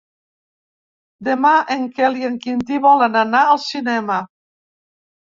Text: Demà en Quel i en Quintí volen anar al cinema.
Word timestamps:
Demà 1.27 1.51
en 1.77 1.87
Quel 1.99 2.19
i 2.23 2.27
en 2.33 2.41
Quintí 2.49 2.83
volen 2.89 3.23
anar 3.23 3.47
al 3.55 3.65
cinema. 3.71 4.21